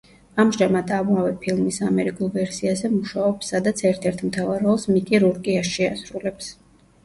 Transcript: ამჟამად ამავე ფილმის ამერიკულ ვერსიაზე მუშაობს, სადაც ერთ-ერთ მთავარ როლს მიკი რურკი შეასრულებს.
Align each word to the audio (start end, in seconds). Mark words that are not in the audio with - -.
ამჟამად 0.43 0.93
ამავე 0.99 1.33
ფილმის 1.43 1.77
ამერიკულ 1.89 2.33
ვერსიაზე 2.39 2.91
მუშაობს, 2.95 3.53
სადაც 3.55 3.85
ერთ-ერთ 3.93 4.27
მთავარ 4.33 4.67
როლს 4.69 4.89
მიკი 4.97 5.23
რურკი 5.27 5.61
შეასრულებს. 5.73 6.53